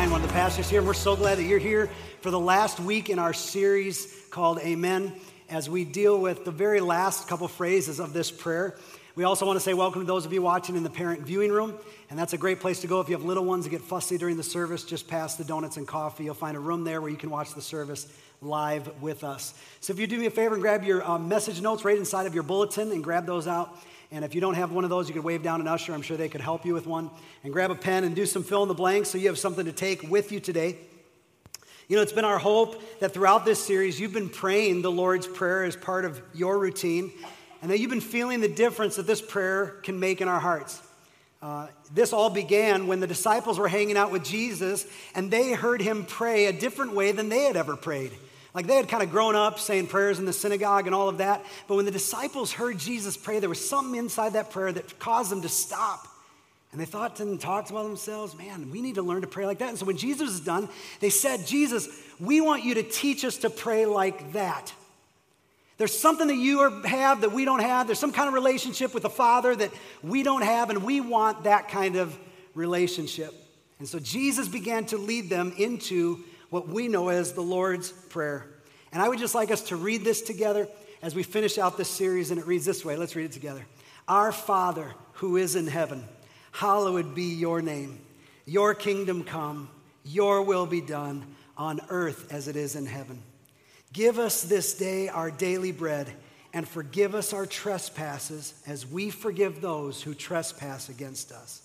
[0.00, 1.90] Ryan, one of the pastors here, and we're so glad that you're here
[2.22, 5.12] for the last week in our series called Amen
[5.50, 8.78] as we deal with the very last couple phrases of this prayer.
[9.14, 11.52] We also want to say welcome to those of you watching in the parent viewing
[11.52, 11.74] room,
[12.08, 14.16] and that's a great place to go if you have little ones that get fussy
[14.16, 14.84] during the service.
[14.84, 17.52] Just past the donuts and coffee, you'll find a room there where you can watch
[17.52, 18.08] the service
[18.40, 19.52] live with us.
[19.80, 22.26] So if you do me a favor and grab your uh, message notes right inside
[22.26, 23.76] of your bulletin and grab those out.
[24.12, 25.94] And if you don't have one of those, you could wave down an usher.
[25.94, 27.10] I'm sure they could help you with one.
[27.44, 29.64] And grab a pen and do some fill in the blanks so you have something
[29.66, 30.78] to take with you today.
[31.88, 35.26] You know, it's been our hope that throughout this series, you've been praying the Lord's
[35.26, 37.12] Prayer as part of your routine,
[37.62, 40.80] and that you've been feeling the difference that this prayer can make in our hearts.
[41.42, 45.80] Uh, this all began when the disciples were hanging out with Jesus and they heard
[45.80, 48.12] him pray a different way than they had ever prayed.
[48.54, 51.18] Like they had kind of grown up saying prayers in the synagogue and all of
[51.18, 51.44] that.
[51.68, 55.30] But when the disciples heard Jesus pray, there was something inside that prayer that caused
[55.30, 56.06] them to stop.
[56.72, 59.58] And they thought and talked about themselves, man, we need to learn to pray like
[59.58, 59.70] that.
[59.70, 60.68] And so when Jesus was done,
[61.00, 61.88] they said, Jesus,
[62.20, 64.72] we want you to teach us to pray like that.
[65.78, 67.86] There's something that you have that we don't have.
[67.86, 69.72] There's some kind of relationship with the Father that
[70.02, 72.16] we don't have, and we want that kind of
[72.54, 73.32] relationship.
[73.78, 78.46] And so Jesus began to lead them into what we know as the Lord's Prayer.
[78.92, 80.68] And I would just like us to read this together
[81.00, 82.96] as we finish out this series, and it reads this way.
[82.96, 83.64] Let's read it together.
[84.08, 86.04] Our Father who is in heaven,
[86.52, 88.00] hallowed be your name.
[88.44, 89.70] Your kingdom come,
[90.04, 91.24] your will be done
[91.56, 93.22] on earth as it is in heaven.
[93.92, 96.12] Give us this day our daily bread,
[96.52, 101.62] and forgive us our trespasses as we forgive those who trespass against us.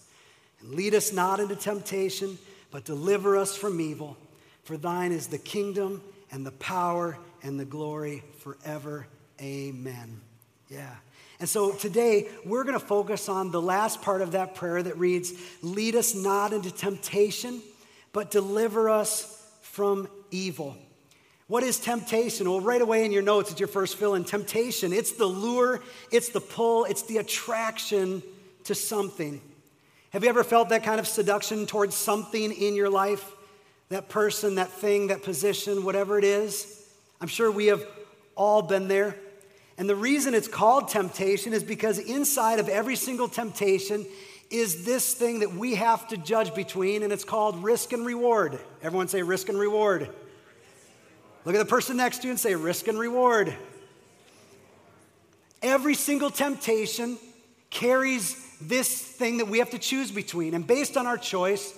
[0.61, 2.37] And lead us not into temptation,
[2.71, 4.17] but deliver us from evil.
[4.65, 9.07] For thine is the kingdom and the power and the glory forever.
[9.39, 10.19] Amen.
[10.69, 10.89] Yeah.
[11.39, 14.97] And so today we're going to focus on the last part of that prayer that
[14.97, 17.61] reads, Lead us not into temptation,
[18.11, 20.75] but deliver us from evil.
[21.47, 22.49] What is temptation?
[22.49, 24.23] Well, right away in your notes, it's your first fill in.
[24.23, 28.23] Temptation, it's the lure, it's the pull, it's the attraction
[28.63, 29.41] to something.
[30.09, 33.34] Have you ever felt that kind of seduction towards something in your life?
[33.89, 36.89] That person, that thing, that position, whatever it is.
[37.21, 37.85] I'm sure we have
[38.35, 39.15] all been there.
[39.77, 44.05] And the reason it's called temptation is because inside of every single temptation
[44.49, 48.59] is this thing that we have to judge between, and it's called risk and reward.
[48.81, 50.09] Everyone say risk and reward.
[51.43, 53.53] Look at the person next to you and say risk and reward.
[55.61, 57.17] Every single temptation
[57.69, 60.53] carries this thing that we have to choose between.
[60.53, 61.77] And based on our choice,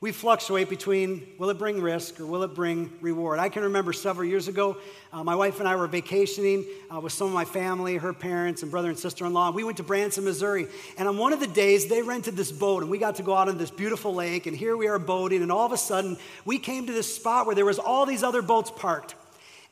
[0.00, 3.40] we fluctuate between will it bring risk or will it bring reward.
[3.40, 4.76] I can remember several years ago,
[5.12, 8.62] uh, my wife and I were vacationing uh, with some of my family, her parents,
[8.62, 9.50] and brother and sister in law.
[9.50, 10.68] We went to Branson, Missouri.
[10.98, 13.34] And on one of the days, they rented this boat, and we got to go
[13.34, 14.46] out on this beautiful lake.
[14.46, 17.46] And here we are boating, and all of a sudden, we came to this spot
[17.46, 19.16] where there was all these other boats parked.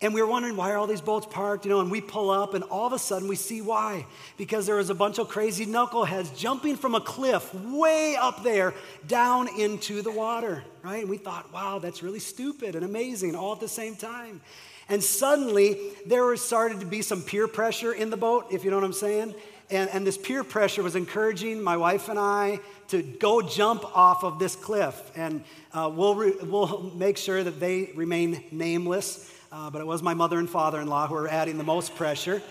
[0.02, 2.28] And we were wondering why are all these boats parked, you know, and we pull
[2.28, 4.04] up and all of a sudden we see why.
[4.36, 8.74] Because there was a bunch of crazy knuckleheads jumping from a cliff way up there
[9.08, 11.00] down into the water, right?
[11.00, 14.42] And we thought, wow, that's really stupid and amazing all at the same time.
[14.90, 18.70] And suddenly there was started to be some peer pressure in the boat, if you
[18.70, 19.34] know what I'm saying.
[19.70, 24.24] And, and this peer pressure was encouraging my wife and I to go jump off
[24.24, 25.10] of this cliff.
[25.16, 25.42] And
[25.72, 30.14] uh, we'll, re- we'll make sure that they remain nameless uh, but it was my
[30.14, 32.42] mother and father in law who were adding the most pressure.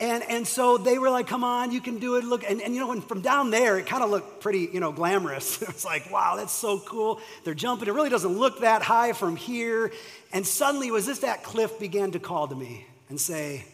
[0.00, 2.24] And, and so they were like, come on, you can do it.
[2.24, 4.78] Look, and, and you know, when from down there, it kind of looked pretty, you
[4.78, 5.60] know, glamorous.
[5.62, 7.20] it was like, wow, that's so cool.
[7.44, 7.88] They're jumping.
[7.88, 9.92] It really doesn't look that high from here.
[10.32, 13.64] And suddenly, was this that cliff began to call to me and say,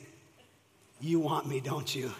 [1.00, 2.10] You want me, don't you?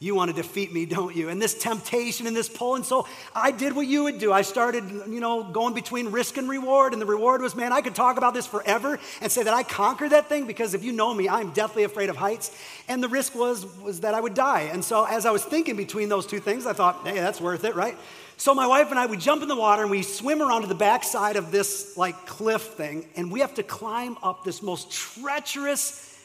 [0.00, 1.28] You want to defeat me, don't you?
[1.28, 2.76] And this temptation and this pull.
[2.76, 4.32] And so I did what you would do.
[4.32, 6.92] I started, you know, going between risk and reward.
[6.92, 9.64] And the reward was, man, I could talk about this forever and say that I
[9.64, 12.56] conquered that thing because if you know me, I'm deathly afraid of heights.
[12.86, 14.70] And the risk was, was that I would die.
[14.72, 17.64] And so as I was thinking between those two things, I thought, hey, that's worth
[17.64, 17.96] it, right?
[18.36, 20.68] So my wife and I, we jump in the water and we swim around to
[20.68, 23.04] the backside of this like cliff thing.
[23.16, 26.17] And we have to climb up this most treacherous,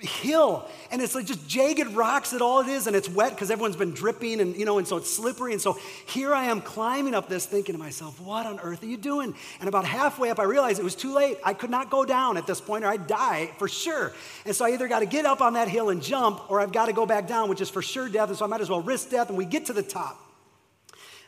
[0.00, 0.66] hill.
[0.90, 3.76] And it's like just jagged rocks that all it is and it's wet because everyone's
[3.76, 5.52] been dripping and you know and so it's slippery.
[5.52, 8.86] And so here i am climbing up this thinking to myself what on earth are
[8.86, 9.34] you doing?
[9.60, 11.38] And about halfway up i realized it was too late.
[11.44, 14.12] I could not go down at this point or i'd die for sure.
[14.44, 16.72] And so i either got to get up on that hill and jump or i've
[16.72, 18.28] got to go back down which is for sure death.
[18.28, 20.18] And so i might as well risk death and we get to the top.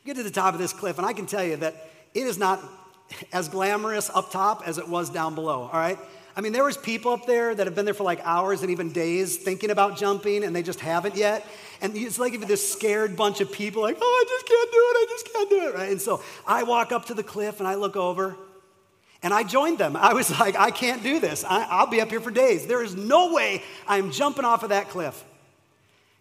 [0.04, 1.74] We get to the top of this cliff and i can tell you that
[2.14, 2.60] it is not
[3.32, 5.98] as glamorous up top as it was down below all right
[6.40, 8.70] I mean, there was people up there that have been there for like hours and
[8.70, 11.46] even days thinking about jumping and they just haven't yet.
[11.82, 14.78] And it's like if this scared bunch of people like, oh, I just can't do
[14.78, 15.90] it, I just can't do it, right?
[15.90, 18.38] And so I walk up to the cliff and I look over
[19.22, 19.96] And I joined them.
[19.96, 21.44] I was like, I can't do this.
[21.44, 22.66] I, will be up here for days.
[22.66, 25.22] There is no way I'm jumping off of that cliff.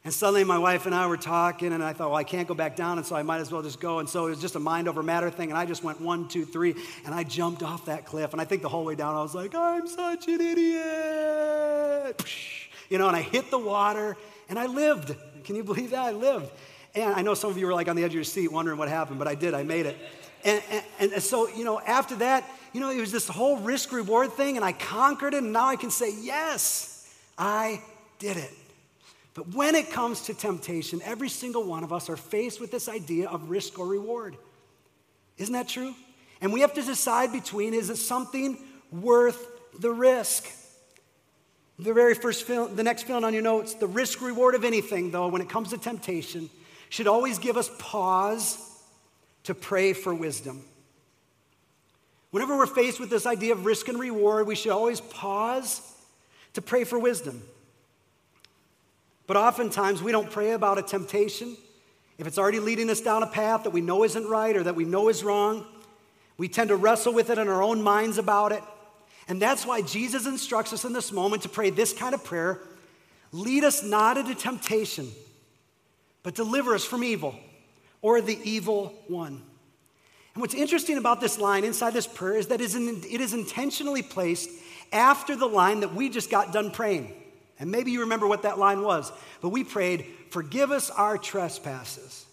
[0.09, 2.55] And suddenly my wife and I were talking, and I thought, well, I can't go
[2.55, 3.99] back down, and so I might as well just go.
[3.99, 6.27] And so it was just a mind over matter thing, and I just went one,
[6.27, 6.73] two, three,
[7.05, 8.31] and I jumped off that cliff.
[8.31, 12.25] And I think the whole way down, I was like, I'm such an idiot.
[12.89, 14.17] You know, and I hit the water,
[14.49, 15.15] and I lived.
[15.43, 16.05] Can you believe that?
[16.05, 16.49] I lived.
[16.95, 18.79] And I know some of you were like on the edge of your seat wondering
[18.79, 19.53] what happened, but I did.
[19.53, 19.95] I made it.
[20.43, 20.59] And,
[20.99, 24.33] and, and so, you know, after that, you know, it was this whole risk reward
[24.33, 27.07] thing, and I conquered it, and now I can say, yes,
[27.37, 27.83] I
[28.17, 28.51] did it.
[29.33, 32.89] But when it comes to temptation, every single one of us are faced with this
[32.89, 34.35] idea of risk or reward.
[35.37, 35.93] Isn't that true?
[36.41, 38.57] And we have to decide between is it something
[38.91, 39.47] worth
[39.79, 40.45] the risk?
[41.77, 45.11] The very first film, the next film on your notes, the risk reward of anything,
[45.11, 46.49] though, when it comes to temptation,
[46.89, 48.57] should always give us pause
[49.43, 50.61] to pray for wisdom.
[52.31, 55.81] Whenever we're faced with this idea of risk and reward, we should always pause
[56.53, 57.41] to pray for wisdom.
[59.29, 61.55] But oftentimes we don't pray about a temptation.
[62.17, 64.75] If it's already leading us down a path that we know isn't right or that
[64.75, 65.67] we know is wrong,
[66.39, 68.63] we tend to wrestle with it in our own minds about it.
[69.27, 72.59] And that's why Jesus instructs us in this moment to pray this kind of prayer
[73.31, 75.07] lead us not into temptation,
[76.23, 77.35] but deliver us from evil
[78.01, 79.43] or the evil one.
[80.33, 84.49] And what's interesting about this line inside this prayer is that it is intentionally placed
[84.91, 87.13] after the line that we just got done praying.
[87.59, 89.11] And maybe you remember what that line was,
[89.41, 92.25] but we prayed, Forgive us our trespasses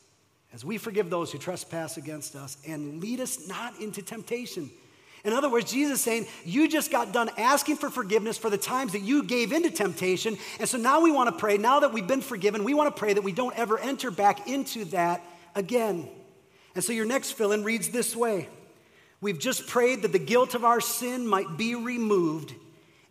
[0.52, 4.70] as we forgive those who trespass against us, and lead us not into temptation.
[5.24, 8.92] In other words, Jesus saying, You just got done asking for forgiveness for the times
[8.92, 10.38] that you gave into temptation.
[10.60, 12.98] And so now we want to pray, now that we've been forgiven, we want to
[12.98, 15.22] pray that we don't ever enter back into that
[15.54, 16.08] again.
[16.76, 18.48] And so your next fill in reads this way
[19.20, 22.54] We've just prayed that the guilt of our sin might be removed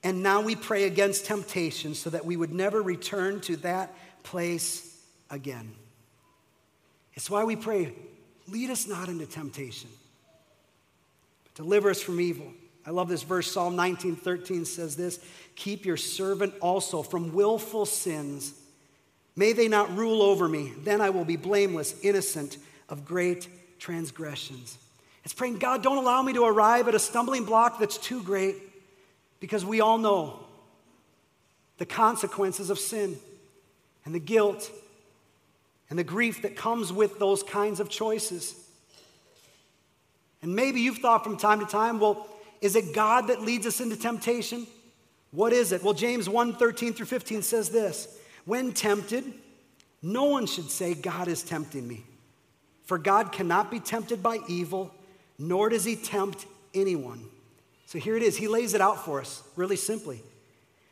[0.06, 3.92] and now we pray against temptation so that we would never return to that
[4.22, 4.96] place
[5.32, 5.74] again.
[7.16, 7.92] It's why we pray,
[8.48, 9.90] lead us not into temptation,
[11.44, 12.46] but deliver us from evil.
[12.86, 13.52] I love this verse.
[13.52, 15.20] Psalm 19 13 says this
[15.56, 18.54] Keep your servant also from willful sins.
[19.36, 20.72] May they not rule over me.
[20.84, 22.60] Then I will be blameless, innocent
[22.90, 23.50] of great
[23.80, 24.78] transgressions.
[25.24, 28.56] It's praying, God, don't allow me to arrive at a stumbling block that's too great.
[29.46, 30.40] Because we all know
[31.78, 33.16] the consequences of sin
[34.04, 34.72] and the guilt
[35.88, 38.56] and the grief that comes with those kinds of choices.
[40.42, 42.28] And maybe you've thought from time to time, well,
[42.60, 44.66] is it God that leads us into temptation?
[45.30, 45.84] What is it?
[45.84, 49.32] Well, James 1 13 through 15 says this When tempted,
[50.02, 52.04] no one should say, God is tempting me.
[52.86, 54.92] For God cannot be tempted by evil,
[55.38, 57.30] nor does he tempt anyone.
[57.86, 58.38] So here it is.
[58.38, 60.22] He lays it out for us really simply.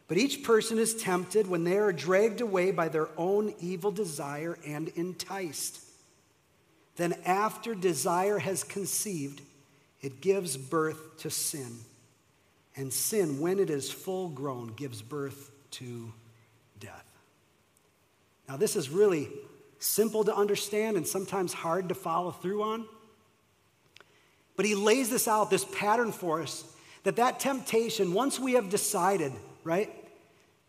[0.07, 4.57] But each person is tempted when they are dragged away by their own evil desire
[4.65, 5.79] and enticed.
[6.95, 9.41] Then, after desire has conceived,
[10.01, 11.79] it gives birth to sin.
[12.75, 16.13] And sin, when it is full grown, gives birth to
[16.79, 17.05] death.
[18.47, 19.29] Now, this is really
[19.79, 22.85] simple to understand and sometimes hard to follow through on.
[24.55, 26.63] But he lays this out, this pattern for us
[27.03, 29.33] that that temptation, once we have decided,
[29.63, 29.91] right,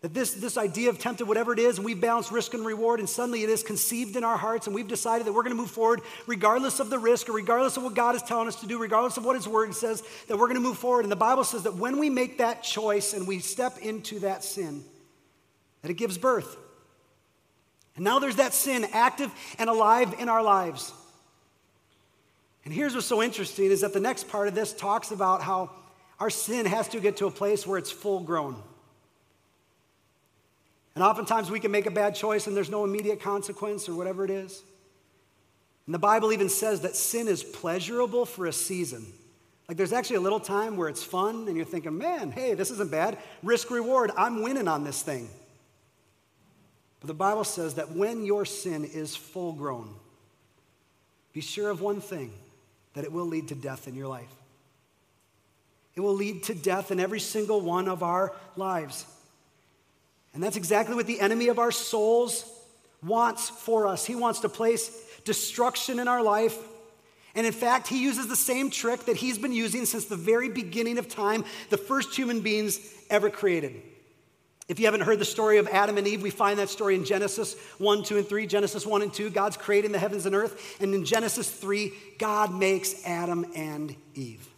[0.04, 3.00] that this, this idea of tempted, whatever it is, and we balance risk and reward,
[3.00, 5.60] and suddenly it is conceived in our hearts, and we've decided that we're going to
[5.60, 8.66] move forward regardless of the risk or regardless of what God is telling us to
[8.66, 11.06] do, regardless of what His Word says, that we're going to move forward.
[11.06, 14.44] And the Bible says that when we make that choice and we step into that
[14.44, 14.84] sin,
[15.80, 16.54] that it gives birth.
[17.96, 20.92] And now there's that sin active and alive in our lives.
[22.64, 25.70] And here's what's so interesting is that the next part of this talks about how
[26.21, 28.56] our sin has to get to a place where it's full grown.
[30.94, 34.25] And oftentimes we can make a bad choice and there's no immediate consequence or whatever
[34.25, 34.62] it is.
[35.87, 39.04] And the Bible even says that sin is pleasurable for a season.
[39.68, 42.71] Like there's actually a little time where it's fun and you're thinking, man, hey, this
[42.71, 43.18] isn't bad.
[43.42, 45.28] Risk reward, I'm winning on this thing.
[47.00, 49.94] But the Bible says that when your sin is full grown,
[51.33, 52.33] be sure of one thing
[52.94, 54.33] that it will lead to death in your life.
[55.96, 59.06] It will lead to death in every single one of our lives.
[60.32, 62.50] And that's exactly what the enemy of our souls
[63.02, 64.04] wants for us.
[64.04, 64.90] He wants to place
[65.24, 66.58] destruction in our life.
[67.36, 70.48] And in fact, he uses the same trick that he's been using since the very
[70.48, 73.82] beginning of time, the first human beings ever created.
[74.66, 77.04] If you haven't heard the story of Adam and Eve, we find that story in
[77.04, 78.46] Genesis 1, 2, and 3.
[78.46, 80.80] Genesis 1 and 2, God's creating the heavens and earth.
[80.80, 84.48] And in Genesis 3, God makes Adam and Eve.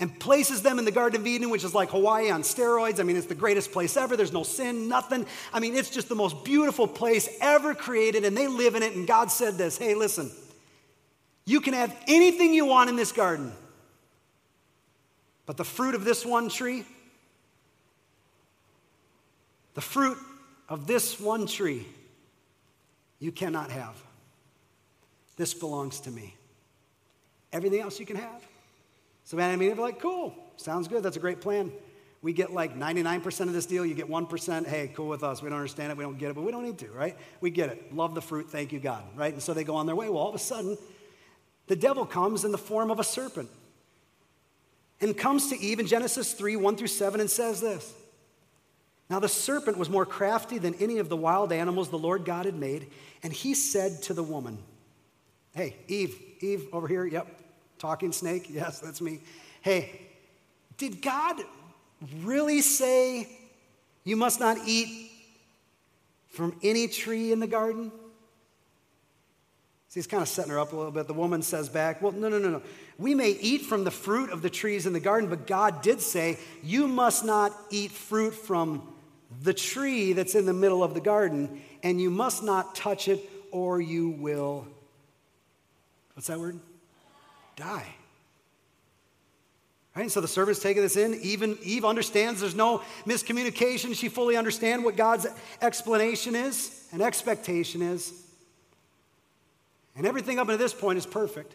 [0.00, 3.00] And places them in the Garden of Eden, which is like Hawaii on steroids.
[3.00, 4.16] I mean, it's the greatest place ever.
[4.16, 5.26] There's no sin, nothing.
[5.52, 8.94] I mean, it's just the most beautiful place ever created, and they live in it.
[8.94, 10.30] And God said this Hey, listen,
[11.44, 13.52] you can have anything you want in this garden,
[15.46, 16.84] but the fruit of this one tree,
[19.74, 20.18] the fruit
[20.68, 21.86] of this one tree,
[23.18, 23.96] you cannot have.
[25.36, 26.34] This belongs to me.
[27.52, 28.47] Everything else you can have.
[29.28, 31.70] So man, I mean, they're like, cool, sounds good, that's a great plan.
[32.22, 34.66] We get like 99% of this deal, you get 1%.
[34.66, 35.42] Hey, cool with us.
[35.42, 37.14] We don't understand it, we don't get it, but we don't need to, right?
[37.42, 37.94] We get it.
[37.94, 39.30] Love the fruit, thank you, God, right?
[39.30, 40.08] And so they go on their way.
[40.08, 40.78] Well, all of a sudden,
[41.66, 43.50] the devil comes in the form of a serpent
[44.98, 47.92] and comes to Eve in Genesis 3 1 through 7 and says this.
[49.10, 52.46] Now, the serpent was more crafty than any of the wild animals the Lord God
[52.46, 52.90] had made,
[53.22, 54.56] and he said to the woman,
[55.54, 57.37] Hey, Eve, Eve, over here, yep,
[57.78, 58.46] Talking snake?
[58.50, 59.20] Yes, that's me.
[59.60, 60.00] Hey,
[60.76, 61.36] did God
[62.22, 63.28] really say
[64.04, 65.10] you must not eat
[66.28, 67.90] from any tree in the garden?
[69.88, 71.06] See, he's kind of setting her up a little bit.
[71.06, 72.62] The woman says back, Well, no, no, no, no.
[72.98, 76.00] We may eat from the fruit of the trees in the garden, but God did
[76.00, 78.86] say, You must not eat fruit from
[79.42, 83.20] the tree that's in the middle of the garden, and you must not touch it,
[83.50, 84.66] or you will.
[86.14, 86.60] What's that word?
[87.58, 87.86] Die.
[89.94, 90.02] Right?
[90.02, 91.14] And So the servant's taking this in.
[91.22, 93.96] Even Eve understands there's no miscommunication.
[93.96, 95.26] She fully understands what God's
[95.60, 98.12] explanation is and expectation is.
[99.96, 101.52] And everything up to this point is perfect.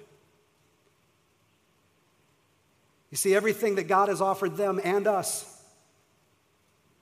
[3.10, 5.50] You see, everything that God has offered them and us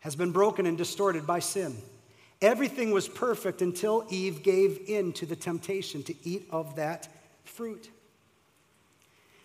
[0.02, 1.76] has been broken and distorted by sin.
[2.42, 7.08] Everything was perfect until Eve gave in to the temptation to eat of that
[7.44, 7.90] fruit.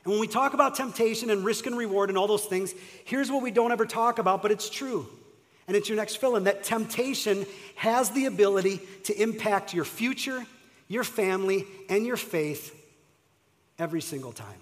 [0.06, 2.72] And when we talk about temptation and risk and reward and all those things,
[3.04, 5.08] here's what we don't ever talk about, but it's true.
[5.66, 7.44] And it's your next fill in that temptation
[7.74, 10.46] has the ability to impact your future,
[10.86, 12.72] your family, and your faith
[13.80, 14.60] every single time.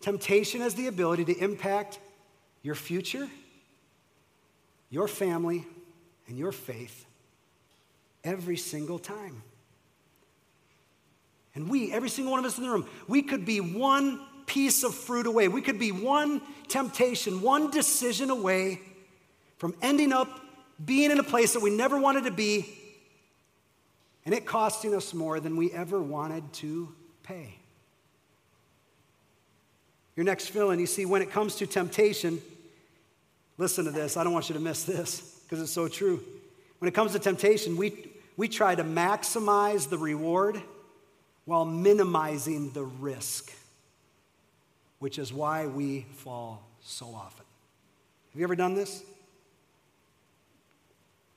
[0.00, 1.98] Temptation has the ability to impact
[2.62, 3.28] your future,
[4.88, 5.66] your family,
[6.28, 7.04] and your faith
[8.24, 9.42] every single time.
[11.54, 14.82] And we, every single one of us in the room, we could be one piece
[14.82, 15.48] of fruit away.
[15.48, 18.80] We could be one temptation, one decision away
[19.58, 20.40] from ending up
[20.84, 22.80] being in a place that we never wanted to be
[24.24, 26.88] and it costing us more than we ever wanted to
[27.22, 27.56] pay.
[30.16, 32.40] Your next fill in, you see, when it comes to temptation,
[33.58, 34.16] listen to this.
[34.16, 36.22] I don't want you to miss this because it's so true.
[36.78, 40.62] When it comes to temptation, we, we try to maximize the reward
[41.44, 43.52] while minimizing the risk,
[44.98, 47.44] which is why we fall so often.
[48.32, 49.02] Have you ever done this?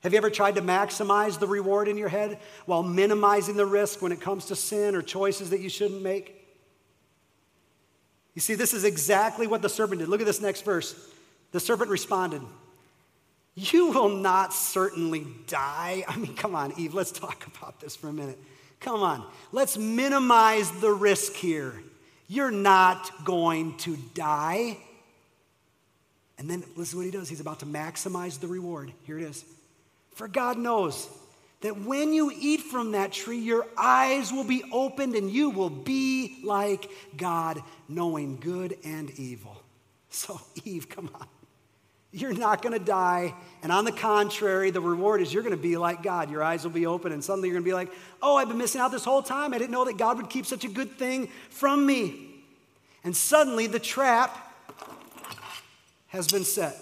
[0.01, 4.01] Have you ever tried to maximize the reward in your head while minimizing the risk
[4.01, 6.33] when it comes to sin or choices that you shouldn't make?
[8.35, 10.09] You see, this is exactly what the serpent did.
[10.09, 10.95] Look at this next verse.
[11.51, 12.41] The serpent responded,
[13.55, 16.05] You will not certainly die.
[16.07, 18.39] I mean, come on, Eve, let's talk about this for a minute.
[18.79, 21.73] Come on, let's minimize the risk here.
[22.27, 24.77] You're not going to die.
[26.37, 27.29] And then listen to what he does.
[27.29, 28.91] He's about to maximize the reward.
[29.03, 29.43] Here it is.
[30.13, 31.09] For God knows
[31.61, 35.69] that when you eat from that tree, your eyes will be opened and you will
[35.69, 39.57] be like God, knowing good and evil.
[40.09, 41.27] So, Eve, come on.
[42.11, 43.33] You're not going to die.
[43.61, 46.31] And on the contrary, the reward is you're going to be like God.
[46.31, 48.57] Your eyes will be open, and suddenly you're going to be like, oh, I've been
[48.57, 49.53] missing out this whole time.
[49.53, 52.43] I didn't know that God would keep such a good thing from me.
[53.03, 54.35] And suddenly the trap
[56.07, 56.75] has been set.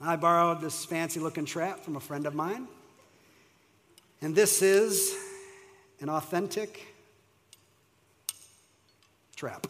[0.00, 2.66] I borrowed this fancy looking trap from a friend of mine.
[4.20, 5.14] And this is
[6.00, 6.86] an authentic
[9.36, 9.66] trap.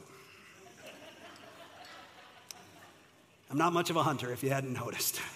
[3.52, 5.21] I'm not much of a hunter, if you hadn't noticed.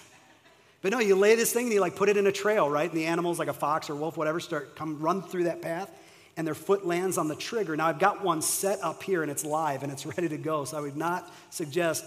[0.83, 2.87] But no, you lay this thing and you like put it in a trail, right?
[2.87, 5.91] And the animals, like a fox or wolf, whatever, start come run through that path,
[6.37, 7.75] and their foot lands on the trigger.
[7.75, 10.65] Now I've got one set up here and it's live and it's ready to go.
[10.65, 12.05] So I would not suggest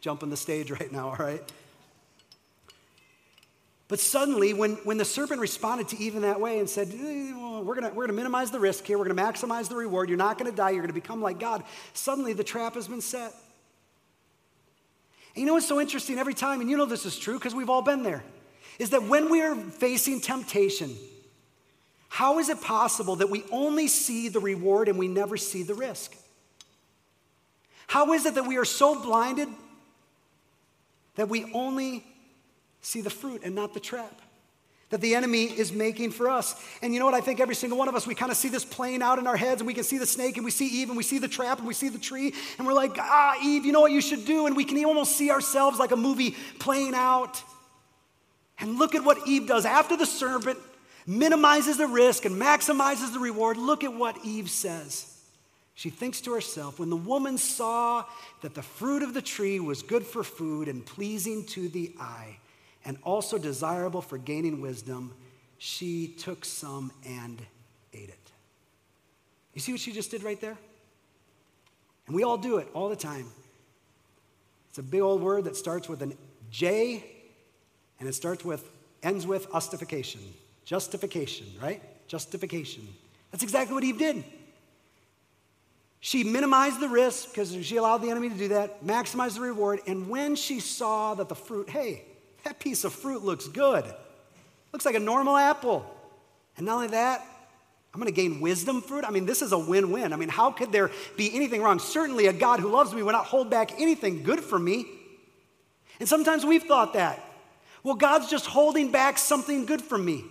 [0.00, 1.42] jumping the stage right now, all right?
[3.86, 7.32] But suddenly, when, when the serpent responded to Eve in that way and said, eh,
[7.60, 10.16] we're gonna we're gonna minimize the risk here, we're going to maximize the reward, you're
[10.16, 13.02] not going to die, you're going to become like God, suddenly the trap has been
[13.02, 13.34] set.
[15.34, 17.54] And you know what's so interesting every time, and you know this is true because
[17.54, 18.22] we've all been there,
[18.78, 20.96] is that when we are facing temptation,
[22.08, 25.74] how is it possible that we only see the reward and we never see the
[25.74, 26.16] risk?
[27.86, 29.48] How is it that we are so blinded
[31.14, 32.04] that we only
[32.82, 34.20] see the fruit and not the trap?
[34.90, 36.54] That the enemy is making for us.
[36.82, 37.14] And you know what?
[37.14, 39.26] I think every single one of us, we kind of see this playing out in
[39.26, 41.18] our heads, and we can see the snake, and we see Eve, and we see
[41.18, 43.92] the trap, and we see the tree, and we're like, ah, Eve, you know what
[43.92, 44.46] you should do?
[44.46, 47.42] And we can almost see ourselves like a movie playing out.
[48.58, 49.64] And look at what Eve does.
[49.64, 50.58] After the serpent
[51.06, 55.06] minimizes the risk and maximizes the reward, look at what Eve says.
[55.74, 58.04] She thinks to herself, when the woman saw
[58.42, 62.36] that the fruit of the tree was good for food and pleasing to the eye,
[62.84, 65.14] and also desirable for gaining wisdom,
[65.58, 67.40] she took some and
[67.92, 68.30] ate it.
[69.54, 70.56] You see what she just did right there?
[72.06, 73.26] And we all do it all the time.
[74.70, 76.16] It's a big old word that starts with an
[76.50, 77.04] J
[77.98, 78.68] and it starts with,
[79.02, 80.20] ends with justification.
[80.64, 81.82] Justification, right?
[82.08, 82.88] Justification.
[83.30, 84.24] That's exactly what Eve did.
[86.00, 89.80] She minimized the risk because she allowed the enemy to do that, maximized the reward,
[89.86, 92.04] and when she saw that the fruit, hey,
[92.44, 93.84] that piece of fruit looks good.
[94.72, 95.84] Looks like a normal apple.
[96.56, 97.26] And not only that,
[97.92, 99.04] I'm going to gain wisdom fruit.
[99.04, 100.12] I mean, this is a win win.
[100.12, 101.80] I mean, how could there be anything wrong?
[101.80, 104.86] Certainly, a God who loves me would not hold back anything good for me.
[105.98, 107.24] And sometimes we've thought that.
[107.82, 110.24] Well, God's just holding back something good from me.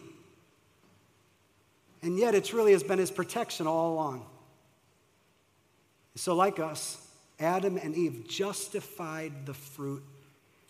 [2.01, 4.25] And yet, it really has been His protection all along.
[6.16, 7.06] So, like us,
[7.39, 10.04] Adam and Eve justified the fruit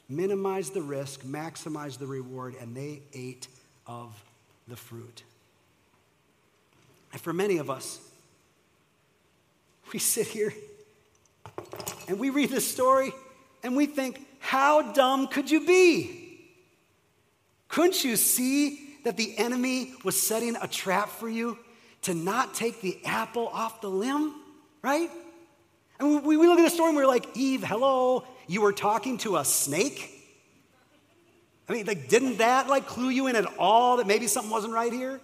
[0.09, 3.47] minimize the risk, maximize the reward, and they ate
[3.85, 4.11] of
[4.67, 5.23] the fruit.
[7.11, 7.99] And for many of us,
[9.93, 10.53] we sit here
[12.07, 13.11] and we read this story
[13.63, 16.39] and we think, how dumb could you be?
[17.67, 21.57] Couldn't you see that the enemy was setting a trap for you
[22.03, 24.35] to not take the apple off the limb,
[24.81, 25.09] right?
[25.99, 30.09] And we, look story and we're like, Eve, hello, you were talking to a snake?
[31.67, 34.73] I mean, like, didn't that like clue you in at all that maybe something wasn't
[34.73, 35.19] right here?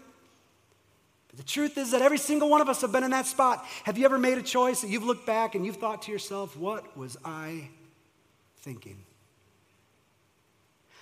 [1.30, 3.66] But the truth is that every single one of us have been in that spot.
[3.86, 6.58] Have you ever made a choice that you've looked back and you've thought to yourself,
[6.58, 7.70] what was I
[8.58, 8.98] thinking?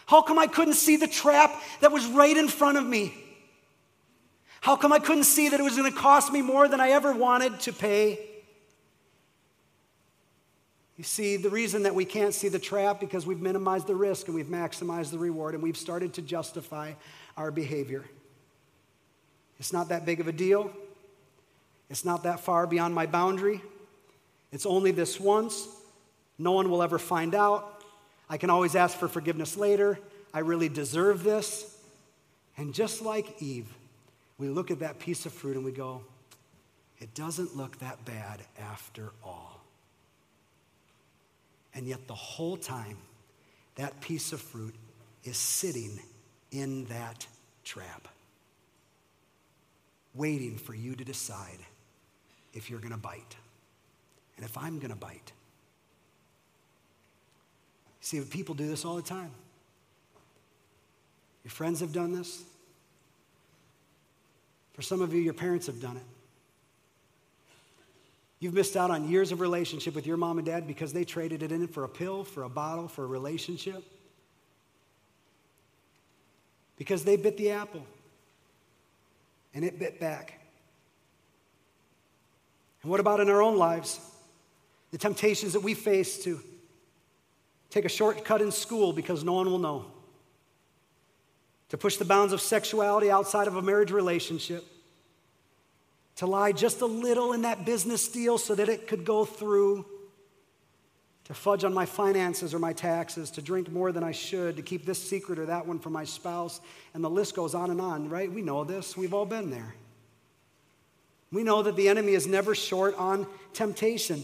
[0.05, 3.11] How come I couldn't see the trap that was right in front of me?
[4.61, 6.89] How come I couldn't see that it was going to cost me more than I
[6.89, 8.29] ever wanted to pay?
[11.03, 14.27] You see, the reason that we can't see the trap because we've minimized the risk
[14.27, 16.93] and we've maximized the reward and we've started to justify
[17.35, 18.05] our behavior.
[19.59, 20.71] It's not that big of a deal.
[21.89, 23.61] It's not that far beyond my boundary.
[24.53, 25.67] It's only this once.
[26.39, 27.83] No one will ever find out.
[28.29, 29.99] I can always ask for forgiveness later.
[30.33, 31.77] I really deserve this.
[32.55, 33.67] And just like Eve,
[34.37, 36.01] we look at that piece of fruit and we go,
[36.99, 39.52] it doesn't look that bad after all.
[41.75, 42.97] And yet, the whole time,
[43.75, 44.75] that piece of fruit
[45.23, 45.99] is sitting
[46.51, 47.25] in that
[47.63, 48.07] trap,
[50.13, 51.59] waiting for you to decide
[52.53, 53.35] if you're going to bite
[54.37, 55.31] and if I'm going to bite.
[58.01, 59.31] See, people do this all the time.
[61.43, 62.43] Your friends have done this.
[64.73, 66.03] For some of you, your parents have done it.
[68.43, 71.43] You've missed out on years of relationship with your mom and dad because they traded
[71.43, 73.81] it in for a pill, for a bottle, for a relationship.
[76.75, 77.85] Because they bit the apple
[79.53, 80.41] and it bit back.
[82.81, 84.01] And what about in our own lives?
[84.91, 86.41] The temptations that we face to
[87.69, 89.85] take a shortcut in school because no one will know,
[91.69, 94.65] to push the bounds of sexuality outside of a marriage relationship
[96.17, 99.85] to lie just a little in that business deal so that it could go through,
[101.25, 104.61] to fudge on my finances or my taxes, to drink more than I should, to
[104.61, 106.59] keep this secret or that one from my spouse,
[106.93, 108.31] and the list goes on and on, right?
[108.31, 109.73] We know this, we've all been there.
[111.31, 114.23] We know that the enemy is never short on temptation.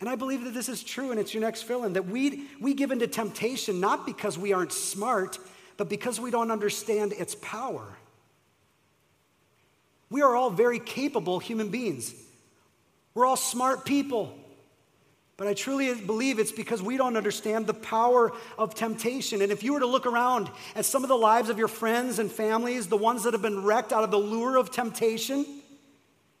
[0.00, 2.46] And I believe that this is true, and it's your next fill in that we,
[2.60, 5.38] we give into temptation not because we aren't smart,
[5.76, 7.86] but because we don't understand its power.
[10.10, 12.14] We are all very capable human beings.
[13.14, 14.34] We're all smart people.
[15.38, 19.40] But I truly believe it's because we don't understand the power of temptation.
[19.40, 22.18] And if you were to look around at some of the lives of your friends
[22.18, 25.46] and families, the ones that have been wrecked out of the lure of temptation,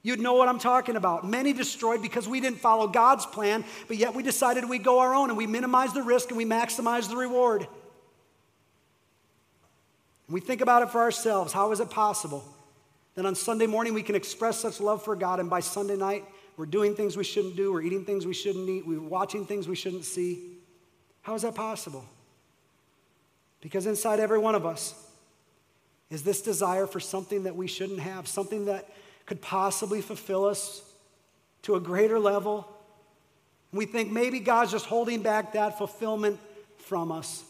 [0.02, 1.24] you'd know what I'm talking about.
[1.24, 5.14] Many destroyed because we didn't follow God's plan, but yet we decided we'd go our
[5.14, 7.68] own and we minimize the risk and we maximize the reward.
[10.28, 11.52] We think about it for ourselves.
[11.52, 12.44] How is it possible?
[13.18, 16.24] That on Sunday morning we can express such love for God, and by Sunday night
[16.56, 19.66] we're doing things we shouldn't do, we're eating things we shouldn't eat, we're watching things
[19.66, 20.58] we shouldn't see.
[21.22, 22.04] How is that possible?
[23.60, 24.94] Because inside every one of us
[26.10, 28.88] is this desire for something that we shouldn't have, something that
[29.26, 30.80] could possibly fulfill us
[31.62, 32.68] to a greater level.
[33.72, 36.38] We think maybe God's just holding back that fulfillment
[36.76, 37.42] from us,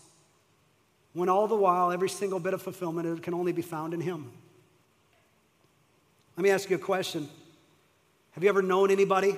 [1.12, 4.32] when all the while, every single bit of fulfillment can only be found in Him.
[6.38, 7.28] Let me ask you a question
[8.30, 9.36] Have you ever known anybody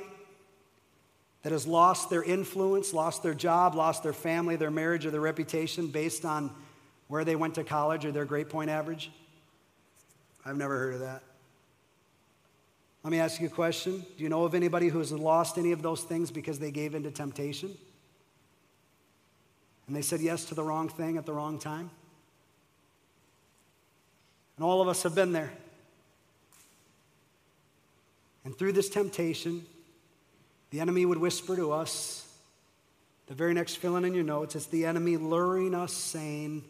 [1.43, 5.23] that has lost their influence, lost their job, lost their family, their marriage, or their
[5.23, 6.51] reputation based on
[7.09, 9.11] where they went to college or their grade point average?
[10.45, 11.23] I've never heard of that.
[13.03, 14.05] Let me ask you a question.
[14.19, 16.95] Do you know of anybody who has lost any of those things because they gave
[16.95, 17.75] into temptation?
[19.87, 21.89] And they said yes to the wrong thing at the wrong time?
[24.59, 25.51] And all of us have been there.
[28.45, 29.65] And through this temptation,
[30.71, 32.27] the enemy would whisper to us,
[33.27, 36.65] the very next filling in your notes, it's the enemy luring us, saying,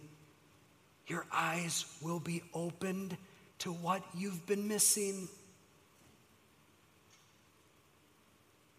[1.06, 3.16] Your eyes will be opened
[3.60, 5.28] to what you've been missing.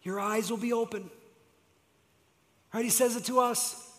[0.02, 1.10] Your eyes will be open.
[2.72, 2.84] Right?
[2.84, 3.91] He says it to us.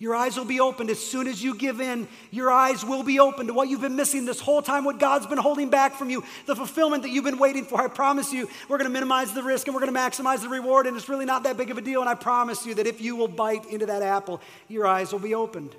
[0.00, 2.06] Your eyes will be opened as soon as you give in.
[2.30, 5.26] Your eyes will be opened to what you've been missing this whole time, what God's
[5.26, 7.82] been holding back from you, the fulfillment that you've been waiting for.
[7.82, 10.48] I promise you, we're going to minimize the risk and we're going to maximize the
[10.48, 12.00] reward, and it's really not that big of a deal.
[12.00, 15.18] And I promise you that if you will bite into that apple, your eyes will
[15.18, 15.74] be opened.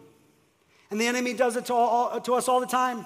[0.92, 3.06] And the enemy does it to, all, to us all the time.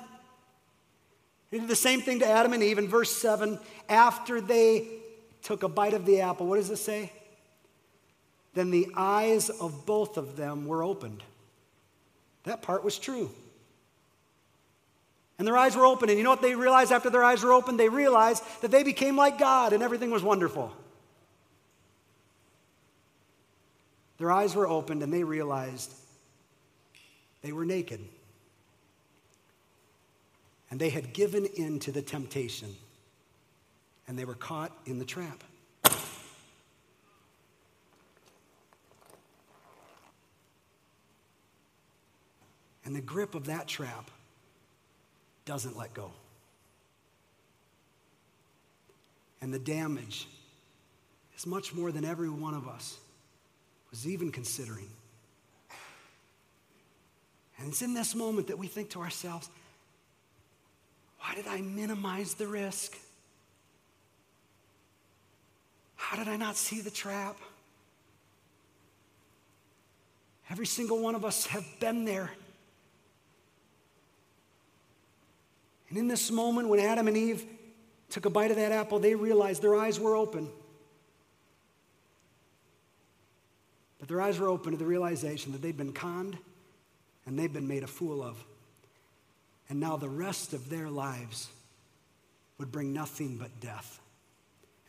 [1.51, 3.59] He did the same thing to Adam and Eve in verse 7.
[3.87, 4.87] After they
[5.43, 7.11] took a bite of the apple, what does it say?
[8.53, 11.23] Then the eyes of both of them were opened.
[12.43, 13.31] That part was true.
[15.39, 16.09] And their eyes were open.
[16.09, 17.77] And you know what they realized after their eyes were open?
[17.77, 20.71] They realized that they became like God and everything was wonderful.
[24.19, 25.91] Their eyes were opened and they realized
[27.41, 27.99] they were naked
[30.73, 32.75] and they had given in to the temptation,
[34.07, 35.43] and they were caught in the trap.
[42.85, 44.09] And the grip of that trap
[45.45, 46.11] doesn't let go.
[49.41, 50.27] And the damage
[51.37, 52.97] is much more than every one of us
[53.91, 54.89] was even considering.
[57.57, 59.49] And it's in this moment that we think to ourselves,
[61.19, 62.97] why did I minimize the risk?
[65.95, 67.37] How did I not see the trap?
[70.49, 72.31] Every single one of us have been there.
[75.93, 77.45] And in this moment, when Adam and Eve
[78.09, 80.49] took a bite of that apple, they realized their eyes were open.
[83.99, 86.35] But their eyes were open to the realization that they'd been conned
[87.27, 88.43] and they'd been made a fool of.
[89.69, 91.47] And now the rest of their lives
[92.57, 93.99] would bring nothing but death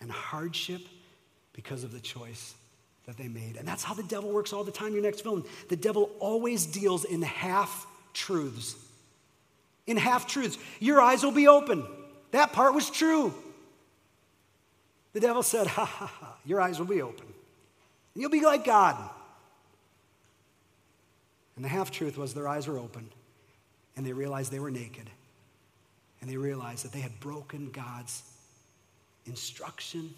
[0.00, 0.80] and hardship
[1.52, 2.54] because of the choice
[3.04, 3.56] that they made.
[3.58, 4.94] And that's how the devil works all the time.
[4.94, 8.74] Your next film, the devil always deals in half truths.
[9.86, 10.58] In half truths.
[10.80, 11.86] Your eyes will be open.
[12.30, 13.34] That part was true.
[15.12, 17.26] The devil said, Ha ha ha, your eyes will be open.
[18.14, 18.96] And you'll be like God.
[21.56, 23.08] And the half truth was their eyes were open
[23.96, 25.08] and they realized they were naked.
[26.20, 28.22] And they realized that they had broken God's
[29.26, 30.14] instruction,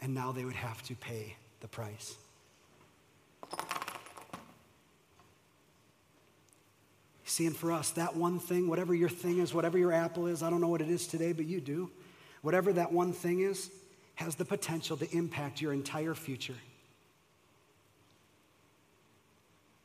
[0.00, 2.16] and now they would have to pay the price.
[7.32, 10.42] See, and for us, that one thing, whatever your thing is, whatever your apple is,
[10.42, 11.90] I don't know what it is today, but you do.
[12.42, 13.70] Whatever that one thing is,
[14.16, 16.56] has the potential to impact your entire future.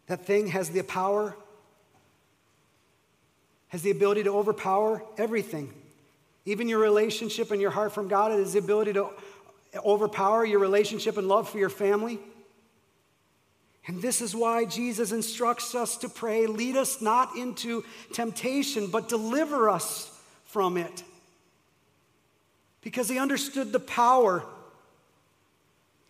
[0.08, 1.38] That thing has the power
[3.70, 5.74] has the ability to overpower everything.
[6.44, 9.08] Even your relationship and your heart from God, it has the ability to
[9.86, 12.20] overpower your relationship and love for your family.
[13.88, 19.08] And this is why Jesus instructs us to pray lead us not into temptation, but
[19.08, 20.12] deliver us
[20.44, 21.04] from it.
[22.82, 24.44] Because he understood the power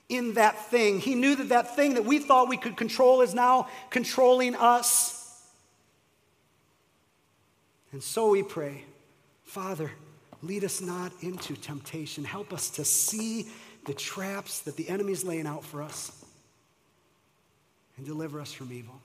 [0.10, 1.00] in that thing.
[1.00, 5.14] He knew that that thing that we thought we could control is now controlling us.
[7.92, 8.86] And so we pray,
[9.44, 9.92] Father,
[10.42, 12.24] lead us not into temptation.
[12.24, 13.48] Help us to see
[13.86, 16.17] the traps that the enemy is laying out for us
[17.98, 18.96] and deliver us from evil.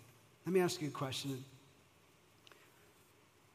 [0.46, 1.42] Let me ask you a question.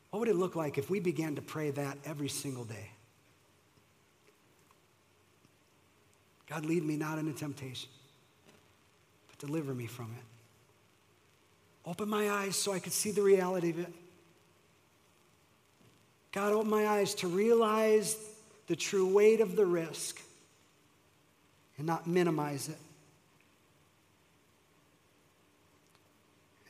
[0.10, 2.92] What would it look like if we began to pray that every single day?
[6.50, 7.90] God, lead me not into temptation,
[9.28, 10.24] but deliver me from it.
[11.90, 13.94] Open my eyes so I could see the reality of it.
[16.32, 18.18] God, open my eyes to realize
[18.68, 20.22] the true weight of the risk
[21.78, 22.78] and not minimize it.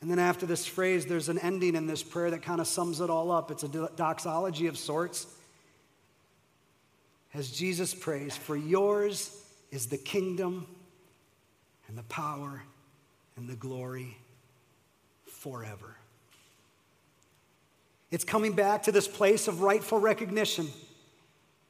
[0.01, 3.01] And then after this phrase, there's an ending in this prayer that kind of sums
[3.01, 3.49] it all up.
[3.49, 5.27] It's a doxology of sorts.
[7.33, 10.67] As Jesus prays, For yours is the kingdom
[11.88, 12.63] and the power
[13.36, 14.17] and the glory
[15.25, 15.95] forever.
[18.10, 20.67] It's coming back to this place of rightful recognition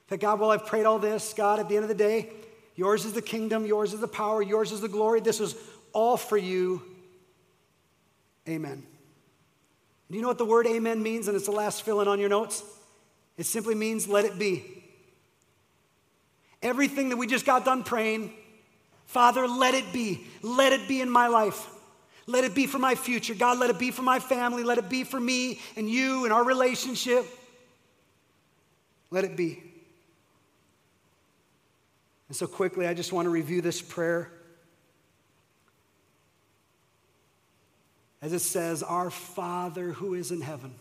[0.10, 1.34] that God, well, I've prayed all this.
[1.34, 2.30] God, at the end of the day,
[2.76, 5.20] yours is the kingdom, yours is the power, yours is the glory.
[5.20, 5.56] This is
[5.94, 6.82] all for you.
[8.48, 8.84] Amen.
[10.10, 11.28] Do you know what the word amen means?
[11.28, 12.64] And it's the last fill in on your notes.
[13.38, 14.84] It simply means let it be.
[16.62, 18.34] Everything that we just got done praying,
[19.06, 20.26] Father, let it be.
[20.42, 21.68] Let it be in my life.
[22.26, 23.36] Let it be for my future.
[23.36, 24.64] God, let it be for my family.
[24.64, 27.26] Let it be for me and you and our relationship.
[29.12, 29.64] Let it be.
[32.28, 34.30] And so, quickly, I just want to review this prayer.
[38.22, 40.74] As it says, Our Father who is in heaven.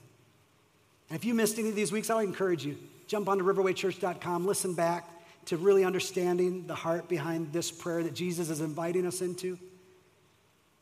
[1.08, 4.46] And if you missed any of these weeks, I would encourage you jump onto riverwaychurch.com,
[4.46, 5.08] listen back
[5.46, 9.58] to really understanding the heart behind this prayer that Jesus is inviting us into.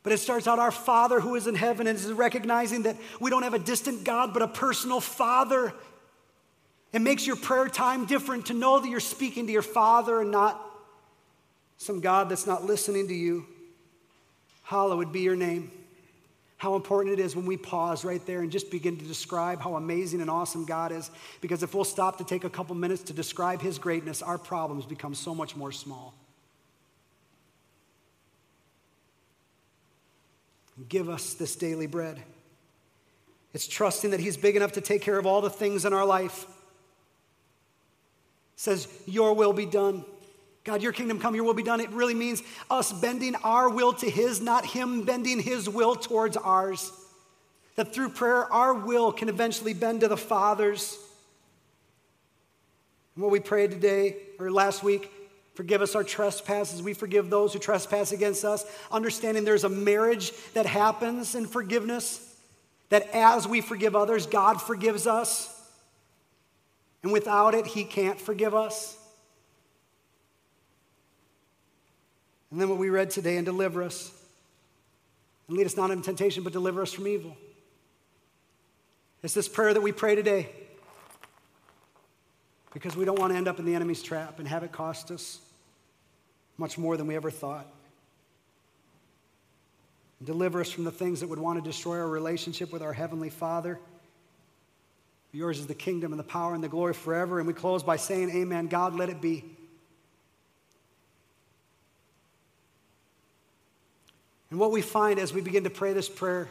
[0.02, 3.30] But it starts out, Our Father who is in heaven, and is recognizing that we
[3.30, 5.72] don't have a distant God, but a personal Father.
[6.92, 10.30] It makes your prayer time different to know that you're speaking to your Father and
[10.30, 10.60] not
[11.76, 13.46] some God that's not listening to you.
[14.62, 15.70] Hallowed be your name.
[16.64, 19.76] How important it is when we pause right there and just begin to describe how
[19.76, 21.10] amazing and awesome God is.
[21.42, 24.86] Because if we'll stop to take a couple minutes to describe His greatness, our problems
[24.86, 26.14] become so much more small.
[30.88, 32.18] Give us this daily bread.
[33.52, 36.06] It's trusting that He's big enough to take care of all the things in our
[36.06, 36.44] life.
[36.44, 36.48] It
[38.56, 40.02] says, Your will be done.
[40.64, 41.80] God, your kingdom come, your will be done.
[41.80, 46.36] It really means us bending our will to His, not Him bending His will towards
[46.36, 46.90] ours.
[47.76, 50.98] That through prayer, our will can eventually bend to the Father's.
[53.14, 55.10] And what we prayed today or last week
[55.54, 56.82] Forgive us our trespasses.
[56.82, 58.64] We forgive those who trespass against us.
[58.90, 62.20] Understanding there's a marriage that happens in forgiveness,
[62.88, 65.50] that as we forgive others, God forgives us.
[67.04, 68.98] And without it, He can't forgive us.
[72.54, 74.12] And then what we read today, and deliver us.
[75.48, 77.36] And lead us not into temptation, but deliver us from evil.
[79.24, 80.48] It's this prayer that we pray today
[82.72, 85.10] because we don't want to end up in the enemy's trap and have it cost
[85.10, 85.40] us
[86.56, 87.66] much more than we ever thought.
[90.20, 92.92] And deliver us from the things that would want to destroy our relationship with our
[92.92, 93.80] Heavenly Father.
[95.32, 97.40] Yours is the kingdom and the power and the glory forever.
[97.40, 98.68] And we close by saying, Amen.
[98.68, 99.56] God, let it be.
[104.54, 106.48] And what we find as we begin to pray this prayer,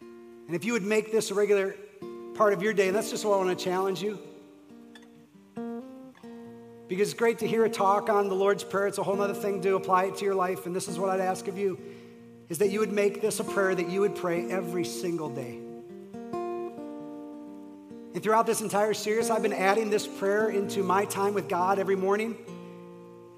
[0.00, 1.76] and if you would make this a regular
[2.34, 4.18] part of your day, and that's just what I want to challenge you.
[6.88, 8.88] Because it's great to hear a talk on the Lord's Prayer.
[8.88, 10.66] It's a whole other thing to apply it to your life.
[10.66, 11.78] And this is what I'd ask of you
[12.48, 15.60] is that you would make this a prayer that you would pray every single day.
[18.14, 21.78] And throughout this entire series, I've been adding this prayer into my time with God
[21.78, 22.36] every morning.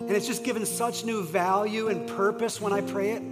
[0.00, 3.22] And it's just given such new value and purpose when I pray it.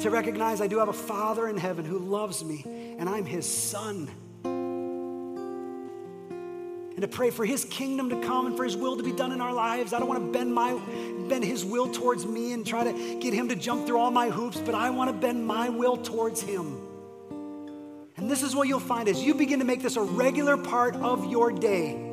[0.00, 2.64] To recognize I do have a Father in heaven who loves me,
[2.98, 4.10] and I'm his son
[7.02, 9.32] and to pray for his kingdom to come and for his will to be done
[9.32, 9.92] in our lives.
[9.92, 10.78] I don't want to bend my
[11.28, 14.28] bend his will towards me and try to get him to jump through all my
[14.28, 16.78] hoops, but I want to bend my will towards him.
[18.16, 20.94] And this is what you'll find as you begin to make this a regular part
[20.96, 22.11] of your day.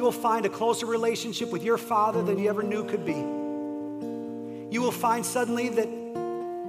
[0.00, 3.12] You will find a closer relationship with your Father than you ever knew could be.
[4.74, 5.88] You will find suddenly that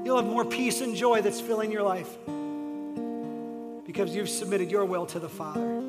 [0.04, 2.10] you'll have more peace and joy that's filling your life
[3.86, 5.82] because you've submitted your will to the Father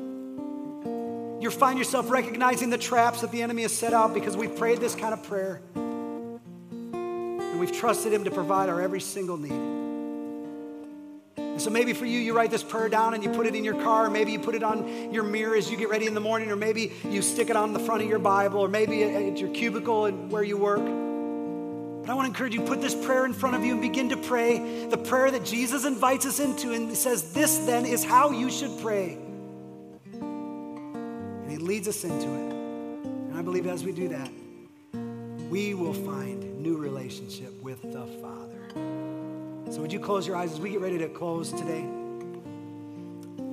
[1.41, 4.79] You'll find yourself recognizing the traps that the enemy has set out because we've prayed
[4.79, 9.82] this kind of prayer and we've trusted him to provide our every single need.
[11.53, 13.63] And so maybe for you, you write this prayer down and you put it in
[13.63, 16.15] your car, or maybe you put it on your mirror as you get ready in
[16.15, 19.03] the morning, or maybe you stick it on the front of your Bible, or maybe
[19.03, 20.81] at your cubicle and where you work.
[20.81, 24.09] But I want to encourage you, put this prayer in front of you and begin
[24.09, 28.31] to pray the prayer that Jesus invites us into and says, This then is how
[28.31, 29.19] you should pray
[30.11, 32.51] And he leads us into it.
[33.29, 34.29] And I believe as we do that,
[35.49, 38.62] we will find new relationship with the Father.
[39.71, 41.87] So, would you close your eyes as we get ready to close today?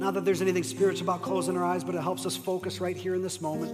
[0.00, 2.96] Not that there's anything spiritual about closing our eyes, but it helps us focus right
[2.96, 3.70] here in this moment.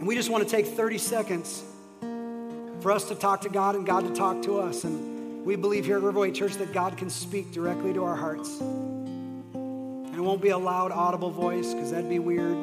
[0.00, 1.62] And we just want to take 30 seconds
[2.80, 4.84] for us to talk to God and God to talk to us.
[4.84, 8.60] And we believe here at Riverway Church that God can speak directly to our hearts.
[8.60, 12.56] And it won't be a loud, audible voice because that'd be weird.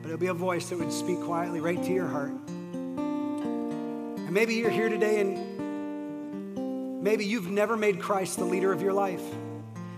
[0.00, 2.32] But it'll be a voice that would speak quietly right to your heart.
[4.34, 5.54] Maybe you're here today and
[7.04, 9.22] Maybe you've never made Christ the leader of your life.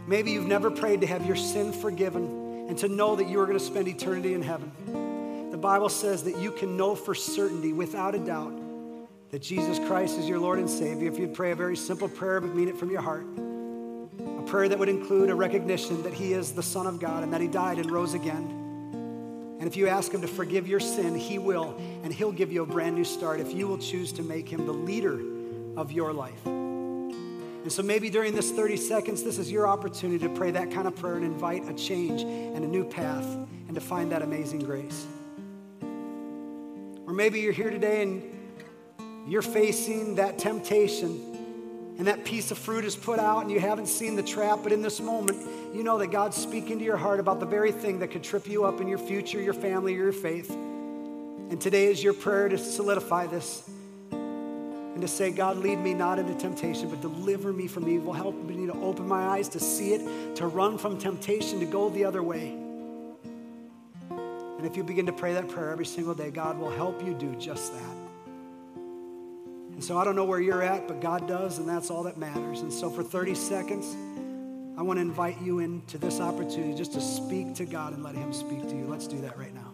[0.07, 3.47] Maybe you've never prayed to have your sin forgiven and to know that you are
[3.47, 5.51] going to spend eternity in heaven.
[5.51, 8.53] The Bible says that you can know for certainty, without a doubt,
[9.31, 11.11] that Jesus Christ is your Lord and Savior.
[11.11, 13.25] If you'd pray a very simple prayer but mean it from your heart,
[14.39, 17.33] a prayer that would include a recognition that He is the Son of God and
[17.33, 18.66] that He died and rose again.
[19.67, 22.63] And if you ask Him to forgive your sin, He will, and He'll give you
[22.63, 25.21] a brand new start if you will choose to make Him the leader
[25.77, 26.47] of your life.
[26.47, 30.87] And so maybe during this 30 seconds, this is your opportunity to pray that kind
[30.87, 34.61] of prayer and invite a change and a new path and to find that amazing
[34.61, 35.05] grace.
[37.05, 38.23] Or maybe you're here today and
[39.27, 41.36] you're facing that temptation
[41.99, 44.73] and that piece of fruit is put out and you haven't seen the trap, but
[44.73, 45.39] in this moment,
[45.75, 48.47] you know that God's speaking to your heart about the very thing that could trip
[48.47, 50.51] you up in your future, your family, your faith.
[50.51, 53.69] And today is your prayer to solidify this
[54.11, 58.13] and to say, God, lead me not into temptation, but deliver me from evil.
[58.13, 61.89] Help me to open my eyes to see it, to run from temptation, to go
[61.91, 62.57] the other way.
[64.11, 67.15] And if you begin to pray that prayer every single day, God will help you
[67.15, 68.06] do just that.
[69.77, 72.17] And so I don't know where you're at, but God does, and that's all that
[72.17, 72.63] matters.
[72.63, 73.95] And so for 30 seconds,
[74.79, 78.15] I want to invite you into this opportunity just to speak to God and let
[78.15, 78.87] Him speak to you.
[78.87, 79.66] Let's do that right now.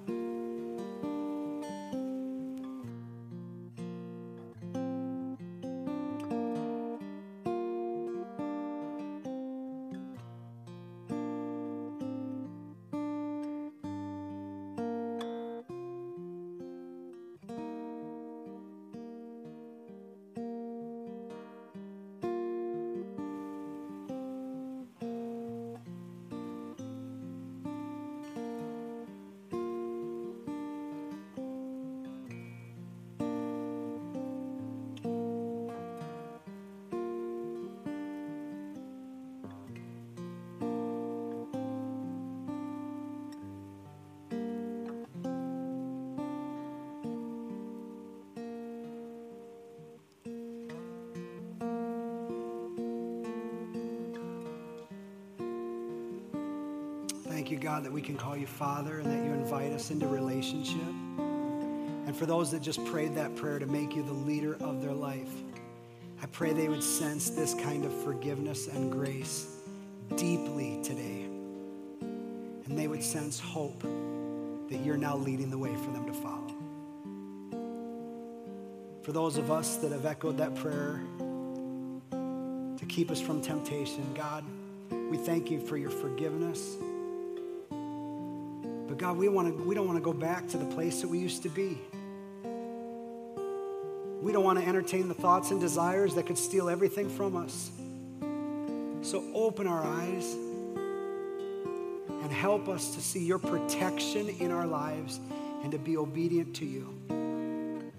[57.42, 60.06] Thank you, God, that we can call you Father and that you invite us into
[60.06, 60.78] relationship.
[60.78, 64.92] And for those that just prayed that prayer to make you the leader of their
[64.92, 65.32] life,
[66.22, 69.56] I pray they would sense this kind of forgiveness and grace
[70.14, 71.24] deeply today.
[72.02, 76.54] And they would sense hope that you're now leading the way for them to follow.
[79.02, 81.00] For those of us that have echoed that prayer
[82.12, 84.44] to keep us from temptation, God,
[85.10, 86.76] we thank you for your forgiveness.
[88.92, 91.08] But God, we, want to, we don't want to go back to the place that
[91.08, 91.78] we used to be.
[94.20, 97.70] We don't want to entertain the thoughts and desires that could steal everything from us.
[99.00, 100.36] So open our eyes
[102.20, 105.20] and help us to see your protection in our lives
[105.62, 106.86] and to be obedient to you.
[107.08, 107.94] And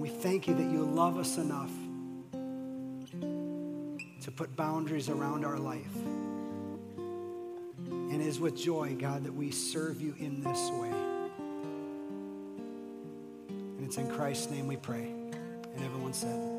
[0.00, 1.70] we thank you that you love us enough
[4.20, 5.96] to put boundaries around our life.
[8.34, 10.90] Is with joy, God, that we serve you in this way.
[13.48, 15.04] And it's in Christ's name we pray.
[15.04, 16.53] And everyone said.